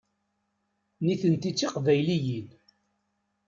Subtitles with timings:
[1.03, 2.47] Nitenti d Tiqbayliyin.